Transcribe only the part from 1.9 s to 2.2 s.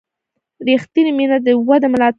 ملاتړ کوي.